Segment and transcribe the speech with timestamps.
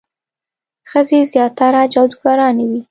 [0.89, 2.79] ښځې زیاتره جادوګرانې وي.